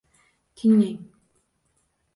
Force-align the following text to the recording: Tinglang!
Tinglang! 0.55 0.99